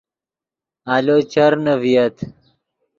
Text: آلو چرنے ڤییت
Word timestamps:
آلو 0.95 1.17
چرنے 1.31 1.73
ڤییت 1.81 2.15